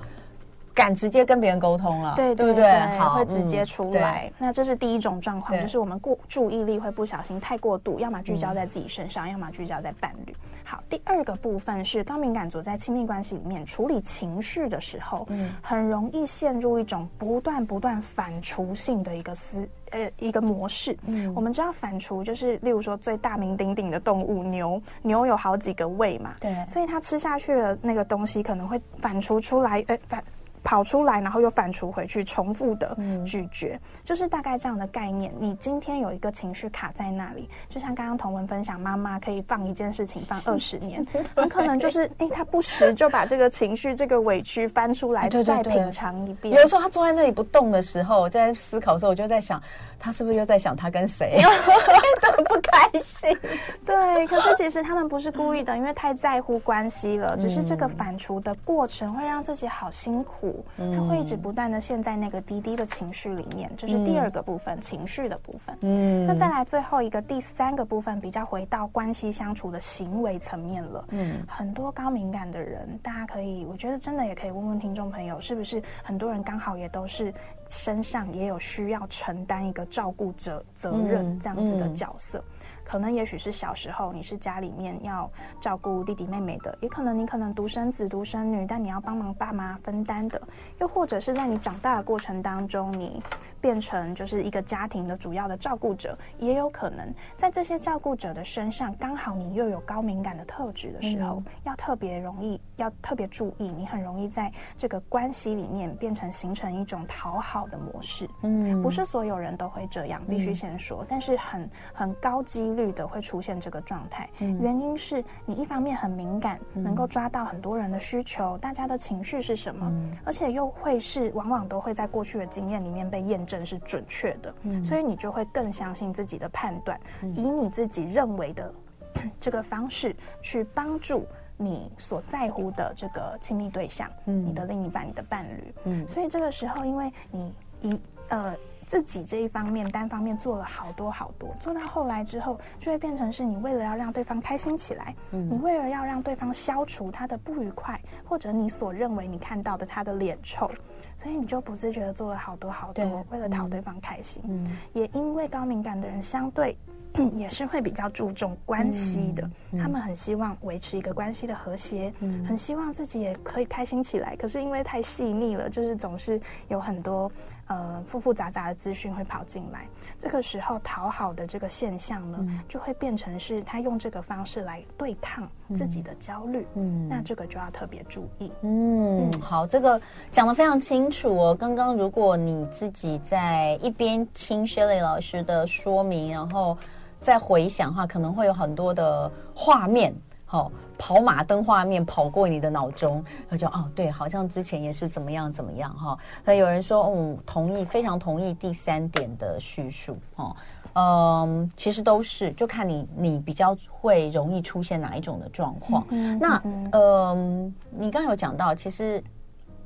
[0.75, 4.27] 敢直接跟别人沟通了，对对对，好，会直接出来。
[4.29, 10.35] 嗯、那这是第一种状况，就是我们过注意力会不小心太过度，要么聚焦在自己身上，嗯、要么聚焦在伴侣。
[10.65, 20.97] 好，第二个部分是高敏感族在亲密关系里面处理情绪的时候，嗯，很容易陷入一种不断不断反刍性的一个思呃一个模式。
[21.07, 30.23] 嗯，我们知道反刍就是，例如说最大名鼎鼎的动物牛，牛有好几个胃嘛，对，所以它吃下去的那个东西可能会反刍出来，呃反。
[30.63, 32.97] 跑出来，然后又反刍回去，重复的
[33.27, 35.33] 咀嚼，嗯、就是大概这样的概念。
[35.39, 46.55] 你今天有一个情绪卡在那里，就像刚刚同文分享，妈妈可以放一件事情放二十年， 很可能就是哎，他不时就把这个情绪、这个委屈翻出来，再品尝一遍。
[46.55, 49.61] 有时候他坐在那里不动的时候，在思考的时候，我就在想，
[50.01, 51.41] 他是不是又在想他跟谁
[52.21, 53.37] 都不开心？
[53.85, 57.37] 对，可是其实他们不是故意的，因为太在乎关系了。
[57.37, 60.65] 只是这个反刍的过程会让自己好辛苦。
[60.77, 65.77] 他会一直不断的陷在那个低低的情绪里面，这、就是第二个部分，嗯、情绪的部分。
[65.83, 71.05] 嗯，那再来最后一个第三个部分，比较回到关系相处的行为层面了。
[71.11, 77.33] 嗯，很多高敏感的人，大家可以，我觉得真的也可以问问听众朋友，是不是很多人刚好也都是
[77.69, 82.39] 身上也有需要承担一个照顾者责任这样子的角色。
[82.39, 82.60] 嗯嗯
[82.91, 90.43] 可能也许是小时候你是家里面要照顾弟弟妹妹的，也可能你可能独生子独生女，但你要帮忙爸妈分担的，
[90.81, 93.23] 又或者是在你长大的过程当中，你
[93.61, 108.29] 变成就是一个家庭的主要的照顾者，也有可能在这些照顾者的身上，刚好你又有高敏感的特质的时候，嗯、要特别容易，要特别注意，你很容易在这个关系里面变成形成一种讨好的模式。
[108.43, 112.80] 嗯，不是所有人都会这样，必须先说，嗯、但是很很高几率。
[112.93, 128.75] 的会出现这个状态，嗯、原因是你一方面很敏感，嗯、能够抓到很多人的需求，大家的情绪是什么，嗯、而且又会是往往都会在过去的经验里面被验证是准确的，嗯、所以你就会更相信自己的判断，嗯、以你自己认为的
[129.39, 138.55] 这个方式去帮助你所在乎的这个亲密对象，嗯、你的另一半，你的伴侣，嗯，所以这个时候，因为你一呃。
[138.91, 150.69] 自己这一方面单方面做了好多好多，做到后来之后，就会变成是你为了要让对方开心起来，嗯，你为了要让对方消除他的不愉快，或者你所认为你看到的他的脸臭，
[151.15, 154.43] 所以你就不自觉的做了好多好多，为了讨对方开心。
[154.49, 156.77] 嗯，也因为高敏感的人相对
[157.37, 164.35] 也是会比较注重关系的，嗯嗯、他们很希望维持一个关系的和谐，嗯，很希望自己也可以开心起来。
[164.35, 167.31] 可是因为太细腻了，就是总是有很多。
[167.71, 169.87] 呃，复复杂杂的资讯会跑进来，
[170.19, 176.67] 这个时候讨好的这个现象呢，嗯、就会变成是他用这个方式来对抗自己的焦虑。
[176.75, 178.51] 嗯，那这个就要特别注意。
[178.63, 180.01] 嗯，嗯好，这个
[180.33, 181.55] 讲得非常清楚哦。
[181.55, 186.77] 刚刚如果你自己在一边听 Shirley 老师的说明，然后
[187.21, 190.13] 再回想的话，可能会有很多的画面。
[190.51, 196.19] 好、哦，跑马灯画面跑过你的脑中，他就哦，对，好像之前也是怎么样怎么样哈。
[196.45, 200.57] 那、哦、有人说，嗯，同意，非常同意第三点的叙述，哦，
[200.95, 206.05] 嗯，其实都是，就看你你比较会容易出现哪一种的状况。
[206.11, 206.61] 嗯、那
[206.91, 209.23] 嗯，你刚刚有讲到，其实。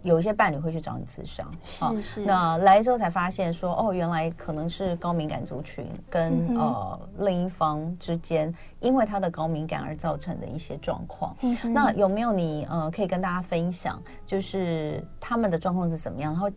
[0.04, 2.24] 有一些伴侣会去找你咨商，是是、哦。
[2.26, 11.34] 那来之后才发现说，哦，原来可能是高敏感族群跟、嗯、呃另一方之间，因为他的高敏感而造成的一些状况。
[11.40, 16.32] 嗯、那有没有你呃可以跟大家分享，就是他们的状况是怎么样？
[16.32, 16.48] 然后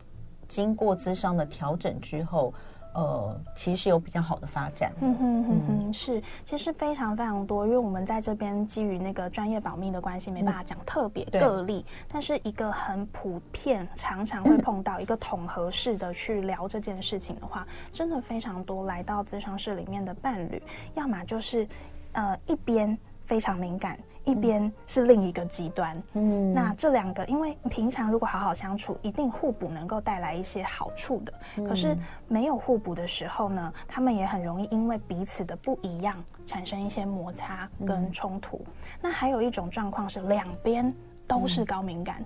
[0.47, 2.53] 经过咨商的调整之后。
[2.97, 4.91] 呃，其实有比较好的发展。
[5.01, 18.87] 嗯哼哼哼，是，其实非常非常多，因为我们在这边基于那个专业保密的关系，没办法讲特别个例，嗯、但是一个很普遍，常常会碰到一个统合式的去聊这件事情的话，嗯、真的非常多。
[18.87, 20.59] 来到咨商室里面的伴侣，
[20.95, 21.67] 要么就是
[22.13, 23.99] 呃一边非常敏感。
[24.27, 31.33] 一边是另一个极端，嗯，那这两个，因为平常如果好好相处，一定互补能够带来一些好处的。
[31.55, 38.57] 嗯、可是没有互补的时候呢，他们也很容易因为彼此的不一样，产生一些摩擦跟冲突。
[38.57, 40.93] 嗯、那还有一种状况是两边
[41.25, 42.21] 都是高敏感。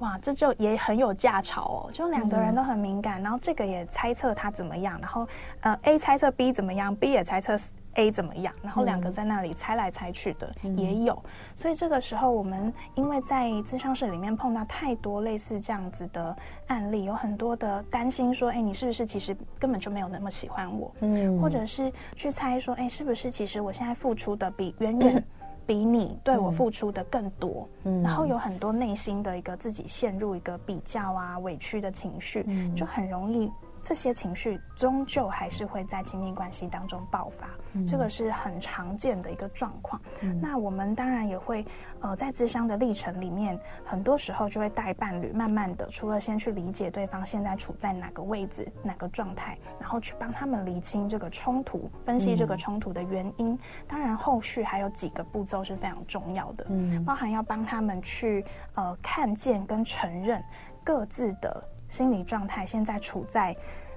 [0.00, 5.24] 哇，这就也很有架吵哦，就两个人都很敏感，嗯、然后这个也猜测他怎么样，然后
[5.60, 7.56] 呃 A 猜测 B 怎么样，B 也猜测。
[7.94, 8.54] A 怎么样？
[8.62, 11.20] 然后两个在那里猜来猜去的、嗯、也有，
[11.54, 16.36] 所以这个时候我们因为在咨商室里面碰到太多类似这样子的
[16.68, 20.94] 案例，有很多的担心说，哎，你是不是其实根本就没有那么喜欢我？
[21.00, 25.24] 嗯，或者是去猜说，哎，是不是其实我现在付出的比远远
[25.66, 27.68] 比你对我付出的更多？
[27.84, 33.50] 嗯，然后有很多内心的一个自己陷入一个比较啊委屈的情绪，嗯、就很容易。
[33.82, 40.00] 这些情绪终究还是会在亲密关系当中爆发，嗯、这个是很常见的一个状况。
[40.20, 41.64] 嗯、那我们当然也会，
[42.00, 53.52] 呃，在咨商的历程里面，很多时候就会带伴侣，慢慢的，除了先去理解对方现在处在哪个位置、哪个状态，然后去帮他们理清这个冲突，分析这个冲突的原因。
[53.52, 60.42] 嗯、当然，后续还有几个步骤是非常重要的，嗯，包含要帮他们去，呃，看见跟承认
[60.84, 61.62] 各自的。
[61.88, 63.56] 心理状态现在处在，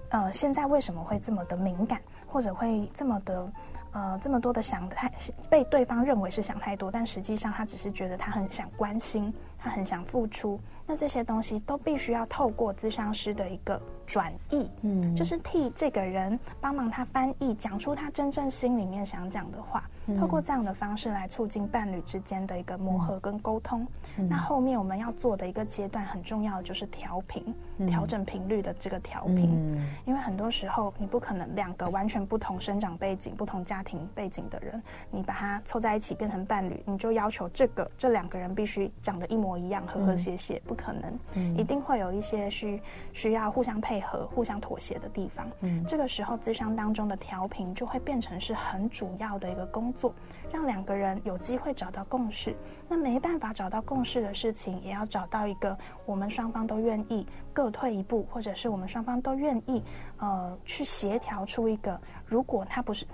[0.09, 3.51] 呃，现在为什么会这么的敏感，或者会这么的，
[3.91, 5.11] 呃，这么多的想太，
[5.49, 10.59] 被对方认为是想太多，但实际上他只是觉得他很想关心，他很想付出。
[10.87, 23.87] 那这些东西都必须要透过咨商师的一个转译，嗯，就是替这个人帮忙他翻译，讲出他真正心里面想讲的话，嗯、透过这样的方式来促进伴侣之间的一个磨合跟沟通。
[24.17, 42.81] 嗯、那后面我们要做的一个阶段很重要的就是调频，嗯、调整频率的这个调频，嗯、因为很多时候你不可能两个完全不同生长背景、不同家庭背景的人，你把它凑在一起变成伴侣，你就要求这个这两个人必须长得一模一样，和和谐谐，不可能，嗯、一定会有一些需
[43.13, 45.49] 需要互相配合、互相妥协的地方。
[45.61, 50.13] 嗯，这个时候智商当中的调频就会变成是很主要的一个工作，
[50.51, 52.55] 让两个人有机会找到共识。
[52.87, 59.83] 那没办法找到共识的事情，也要找到一个我们双方都愿意各退一步，或者是我们双方都愿意
[60.17, 63.05] 呃去协调出一个，如果他不是。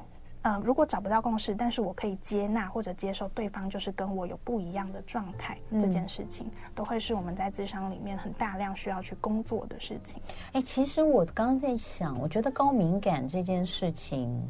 [0.47, 10.21] 呃，如果找不到共识，但是我可以接纳或者接受对方就是跟我有不一样的状态，嗯、这件事情都会是我们在智商里面很大量需要去工作的事情。
[10.53, 14.41] 哎，其实我刚刚在想，我觉得高敏感这件事情，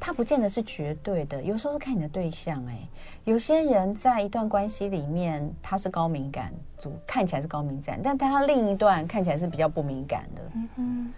[0.00, 2.66] 它不见得是绝对的，有时候是看你的对象。
[2.66, 2.76] 哎，
[3.22, 10.42] 有些人在一段关系里面他是高敏感族，看起来是高敏感，但他另一段看起来是比较不敏感的。
[10.54, 11.12] 嗯哼，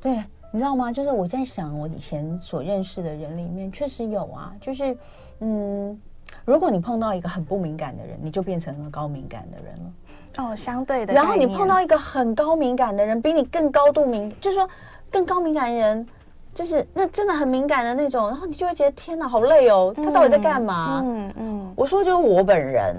[0.00, 0.24] 对。
[0.52, 0.92] 你知道吗？
[0.92, 4.52] 就是我在想，我以前所认识的人里面，确实有啊。
[4.60, 4.96] 就是，
[5.38, 5.96] 嗯，
[6.44, 9.92] 如果你碰到一个很不敏感的人，你就变成了高敏感的人了。
[10.38, 11.14] 哦，相对的。
[11.14, 14.68] 然后你碰到一个很高敏感的人，比你更高度敏，就是说
[15.10, 16.06] 更高敏感的人，
[16.52, 21.00] 就是那真的很敏感的那种，然后你就会觉得天哪，好累哦，他到底在干嘛？
[21.04, 21.34] 嗯嗯。
[21.36, 22.96] 嗯，我说就是我本人。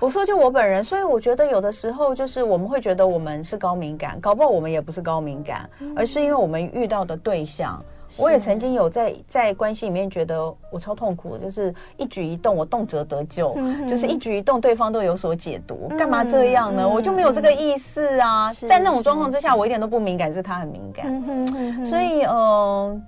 [0.00, 7.80] 我说就我本人，所以我觉得有的时候就是我们会觉得我们是高敏感，搞不好我们也不是高敏感，嗯、而是因为我们遇到的对象。
[8.16, 16.82] 我也曾经有在在关系里面觉得我超痛苦，就是一举一动我动辄得咎，嗯、就是一举一动对方都有所解读，嗯、干嘛这样呢？
[16.82, 18.52] 嗯、我就没有这个意思啊。
[18.52, 21.84] 在那种状况之下，我一点都不敏感，是他很敏感。
[21.84, 22.30] 所以嗯。
[22.30, 23.00] 呃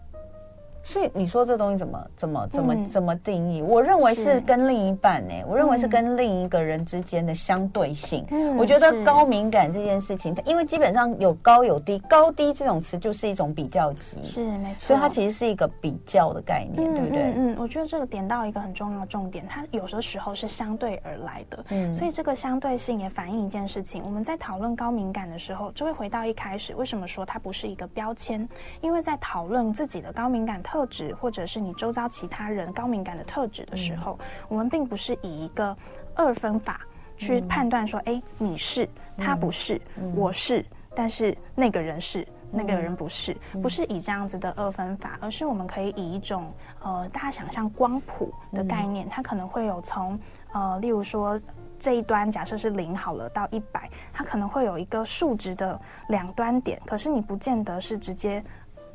[0.82, 3.62] 所以你说这东西怎么怎么怎么怎么定义？
[3.62, 8.26] 我认为是跟另一半呢，我认为是跟另一个人之间的相对性。
[8.58, 14.86] 我觉得高敏感这件事情，因为基本上有高有低，高低这种词就是一种比较级，是没错。
[14.88, 17.32] 所以它其实是一个比较的概念，对不对？
[17.36, 21.64] 嗯，我觉得这个点到一个很重要的重点，它有的时候是相对而来的。
[21.68, 24.02] 嗯，所以这个相对性也反映一件事情。
[24.04, 28.48] 我们在讨论高敏感的时候，就会回到一开始，为什么说它不是一个标签？
[28.80, 35.76] 因为在讨论自己的高敏感特质，或者是你周遭其他人高敏感的特质的时候，嗯、我们并不是以一个
[36.14, 36.80] 二分法
[37.16, 50.18] 去判断说，哎、嗯，你是，他不是，嗯、我是，但是那个人是，那个人不是，嗯、不是以这样子的二分法，而是我们可以以一种呃，大家想象光谱的概念，嗯、它可能会有从
[50.52, 51.40] 呃，例如说
[51.78, 58.42] 这一端假设是零好了到一百，它可能会有一个数值的两端点，可是你不见得是直接。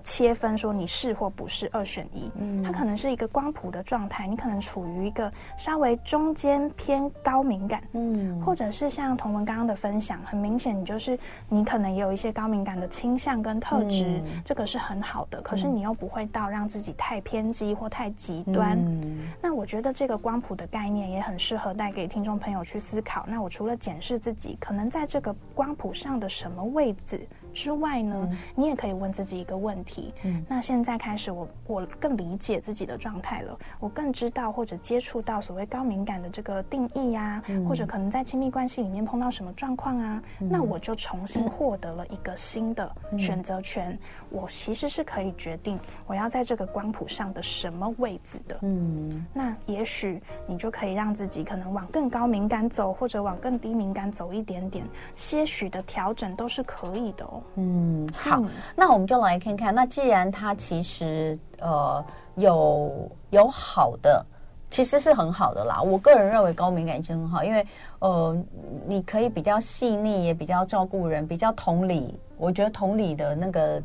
[0.08, 18.80] 切分说你是或不是二选一，嗯，它可能是一个光谱的状态，你可能处于一个稍微中间偏高敏感，嗯，或者是像同文刚刚的分享，很明显你就是你可能也有一些高敏感的倾向跟特质，嗯，这个是很好的，可是你又不会到让自己太偏激或太极端。
[18.80, 23.26] 嗯，那我觉得这个光谱的概念也很适合带给听众朋友去思考。
[23.28, 27.28] 那我除了检视自己可能在这个光谱上的什么位置。
[27.58, 43.98] 之外呢，嗯、你也可以问自己一个问题：嗯，那现在开始我，我我更理解自己的状态了，我更知道或者接触到所谓高敏感的这个定义呀、啊，嗯、或者可能在亲密关系里面碰到什么状况啊，嗯、那我就重新获得了一个新的选择权。
[44.32, 48.58] 嗯、我其实是可以决定我要在这个光谱上的什么位置的。
[48.62, 57.42] 嗯，那也许你就可以让自己可能往更高敏感走，或者往更低敏感走一点点，些许的调整都是可以的哦。
[57.56, 62.04] 嗯，好，嗯、那我们就来看看，那既然它其实呃
[62.36, 64.26] 有有好的，
[64.70, 65.82] 其实是很好的啦。
[65.82, 67.66] 我个人认为高敏感是很好，因为
[68.00, 68.38] 呃
[68.86, 72.20] 你可以比较细腻，也比较照顾人，比较同理。
[72.38, 73.82] 我觉得同理的那个。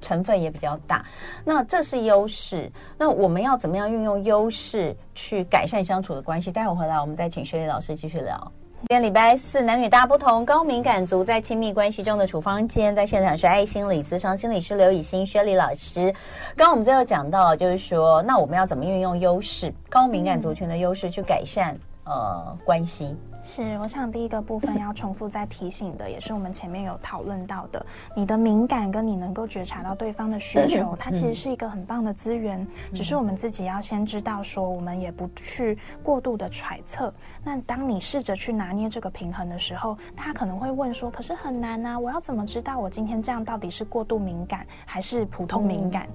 [0.00, 1.04] 成分也比较大，
[1.44, 2.70] 那这是优势。
[2.96, 6.50] 那我们要怎么样运用优势去改善相处的关系？
[6.50, 8.52] 待会回来，我们再请薛丽老师继续聊。
[8.82, 12.66] 今天礼拜四，男女大不同，高敏感族在亲密关系中的处方。
[12.68, 16.14] 间在现场是爱心理咨商心理师刘以欣薛丽老师。
[16.54, 23.16] 刚刚我们最后讲到，就是说，那我们要怎么运用优势，高敏感族群的优势去改善呃关系？
[23.48, 27.84] 是，我想第一个部分要重复再提醒的，也是我们前面有讨论到的，
[28.14, 37.10] 你的敏感跟你能够觉察到对方的需求，它其实是一个很棒的资源，只是我们自己要先知道说，我们也不去过度的揣测。
[37.42, 46.06] 那当你试着去拿捏这个平衡的时候，大家可能会问说，可是很难啊，我要怎么知道我今天这样到底是过度敏感还是普通敏感？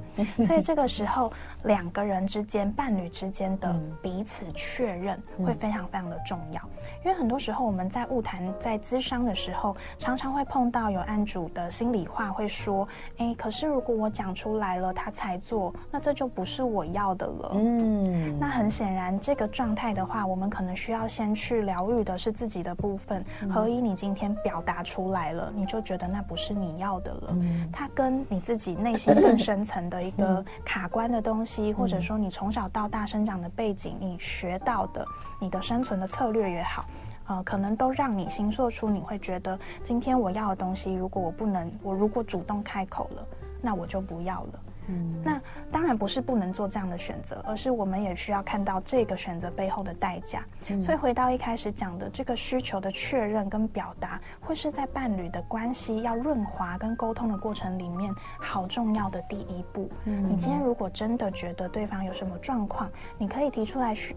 [0.46, 6.62] 所以这个时候，两个人之间、伴侣之间的彼此确认会非常非常的重要，
[7.04, 23.24] 因为很多时候我们在物谈、在咨商的时候，常常会碰到有案主的心里话，会说：“哎，可是如果我讲出来了，他才做，那这就不是我要的了。”嗯，那很显然，这个状态的话，我们可能需要先去疗愈的是自己的部分。
[23.50, 27.30] 何以你今天表达出来了，你就觉得那不是你要的了？
[27.30, 35.08] 嗯，它跟你自己内心更深层的一个卡关的东西，或者说你从小到大生长的背景，你学到的，
[35.40, 36.84] 你的生存的策略也好。
[37.28, 43.26] 呃，可能都让你形塑出，你会觉得今天我要的东西，如果我不能，我如果主动开口了，
[43.62, 44.60] 那我就不要了。
[44.88, 50.44] 嗯，那当然不是不能做这样的选择，而是我们也需要看到这个选择背后的代价。
[50.68, 59.90] 嗯，所以回到一开始讲的这个需求的确认跟表达，会是在伴侣的关系要润滑跟沟通的过程里面好重要的第一步。
[60.04, 64.14] 嗯，你今天如果真的觉得对方有什么状况，你可以提出来询。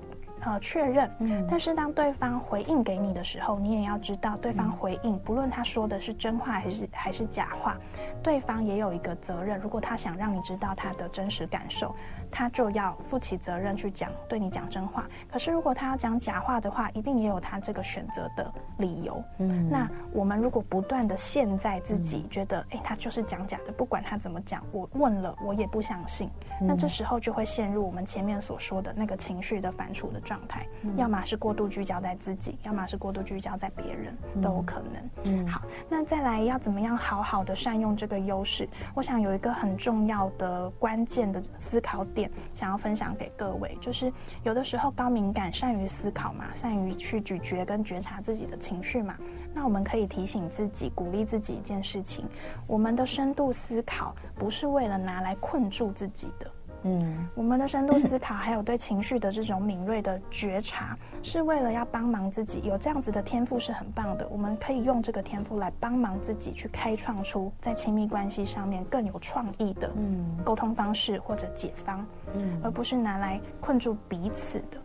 [0.47, 1.11] 呃，确认。
[1.18, 7.76] 嗯，但是当对方回应给你的时候，你也要知道，对方回应，不论他说的是真话还是还是假话，
[8.23, 9.61] 对方也有一个责任。
[9.61, 11.95] 如果他想让你知道他的真实感受。
[12.29, 15.07] 他就要负起责任去讲，对你讲真话。
[15.31, 19.23] 可是如果他要讲假话的话，一定也有他这个选择的理由。
[19.39, 26.29] 嗯，那我们如果不断的陷在自己觉得，哎、嗯，他就是讲假的，不管他怎么讲，我问了我也不相信。
[26.61, 35.11] 嗯、那这时候就会陷入我们前面所说的那个情绪的反刍的状态，嗯、要么是过度聚焦在自己，要么是过度聚焦在别人，都有可能。
[35.23, 38.68] 嗯，好，那再来要怎么样好好的善用这个优势？
[38.94, 42.30] 我想有一个很重要的关键的思考点。
[42.54, 49.16] 想要分享给各位，就是有的时候高敏感善于思考嘛，善于去咀嚼跟觉察自己的情绪嘛。
[49.54, 52.26] 那我们可以提醒自己，鼓励自己一件事情：
[52.66, 56.50] 我们的深度思考不是为了拿来困住自己的。
[56.83, 62.62] 嗯，我们的深度思考，还有对情绪的这种敏锐的觉察，是为了要帮忙自己。
[62.64, 74.79] 有这样子的天赋是很棒的，我们可以用这个天赋来帮忙自己，去开创出在亲密关系上面更有创意的嗯沟通方式或者解方，嗯，而不是拿来困住彼此的。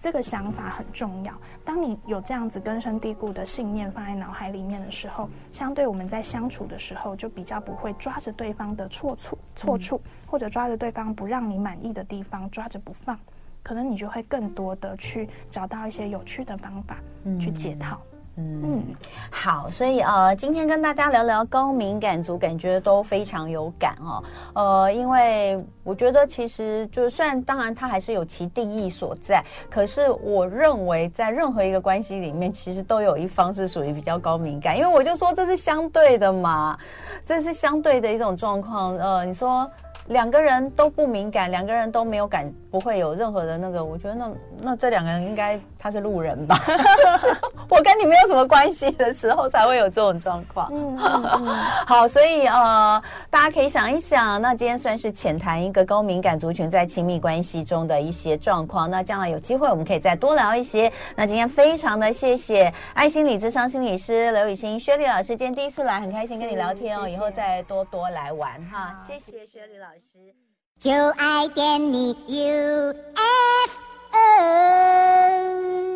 [0.00, 1.32] 这个想法很重要。
[1.64, 13.18] 当你有这样子根深蒂固的信念放在脑海里面的时候，相对我们在相处的时候，就比较不会抓着对方的错处、错处，或者抓着对方不让你满意的地方抓着不放，
[13.62, 16.98] 可能你就会更多的去找到一些有趣的方法
[17.40, 18.00] 去解套。
[18.12, 18.84] 嗯，嗯
[19.32, 24.22] 好，所以呃，今天跟大家聊聊高敏感族，感觉都非常有感哦。
[24.54, 36.78] 呃，因为我觉得其实就算当然它还是有其定义所在，可是我认为在任何一个关系里面，其实都有一方是属于比较高敏感，因为我就说这是相对的嘛，
[37.26, 38.96] 这是相对的一种状况。
[38.96, 39.68] 呃，你说。
[40.08, 44.30] 两个人都不敏感，两个人都没有感，不会有任何的那个，我觉得那
[44.62, 46.58] 那这两个人应该他是路人吧？
[46.66, 46.72] 就
[47.28, 47.36] 是
[47.68, 50.68] 我跟你没有什么关系的时候才会有这种状况。
[50.72, 50.96] 嗯，
[51.86, 53.00] 好，所以呃，
[53.30, 58.90] 大家可以想一想，那今天算是浅谈一个高敏感族群在亲密关系中的一些状况。
[58.90, 60.90] 那将来有机会我们可以再多聊一些。
[61.14, 68.96] 那今天非常的谢谢爱心理智商心理师刘雨欣薛丽老师，今天第一次来，很开心跟你聊天哦，谢谢以后再多多来玩哈。
[69.06, 70.34] 谢谢薛丽老师，
[70.80, 73.87] 就爱点你 UFO。
[74.20, 75.87] Oh.